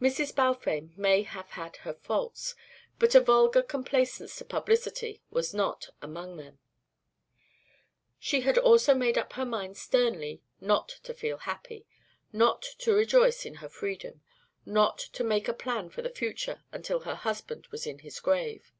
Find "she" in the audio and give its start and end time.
8.18-8.40